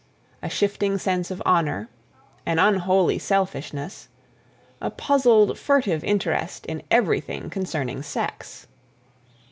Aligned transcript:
a 0.41 0.49
shifting 0.49 0.97
sense 0.97 1.29
of 1.29 1.43
honor... 1.45 1.87
an 2.43 2.57
unholy 2.57 3.19
selfishness... 3.19 4.07
a 4.81 4.89
puzzled, 4.89 5.59
furtive 5.59 6.03
interest 6.03 6.65
in 6.65 6.81
everything 6.89 7.51
concerning 7.51 8.01
sex. 8.01 8.65